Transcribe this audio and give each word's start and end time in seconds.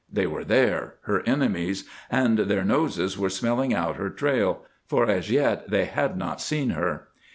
They 0.11 0.25
were 0.25 0.43
there—her 0.43 1.21
enemies—and 1.27 2.39
their 2.39 2.63
noses 2.65 3.19
were 3.19 3.29
smelling 3.29 3.71
out 3.75 3.97
her 3.97 4.09
trail, 4.09 4.65
for 4.87 5.05
as 5.05 5.29
yet 5.29 5.69
they 5.69 5.85
had 5.85 6.17
not 6.17 6.41
seen 6.41 6.71
her. 6.71 7.09